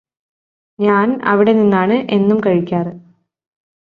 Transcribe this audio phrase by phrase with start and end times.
[0.79, 2.93] ഞാന് അവിടെ നിന്നാണ് എന്നും കഴിക്കാറ്